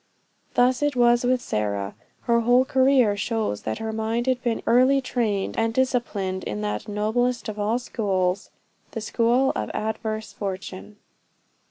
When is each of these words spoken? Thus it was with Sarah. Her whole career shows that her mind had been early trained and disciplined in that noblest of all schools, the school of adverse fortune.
Thus 0.55 0.81
it 0.81 0.95
was 0.95 1.23
with 1.23 1.41
Sarah. 1.41 1.93
Her 2.21 2.39
whole 2.39 2.65
career 2.65 3.15
shows 3.15 3.61
that 3.61 3.77
her 3.77 3.93
mind 3.93 4.25
had 4.25 4.41
been 4.41 4.63
early 4.65 4.99
trained 4.99 5.55
and 5.59 5.75
disciplined 5.75 6.43
in 6.43 6.61
that 6.61 6.87
noblest 6.87 7.47
of 7.47 7.59
all 7.59 7.77
schools, 7.77 8.49
the 8.93 9.01
school 9.01 9.51
of 9.55 9.69
adverse 9.75 10.33
fortune. 10.33 10.95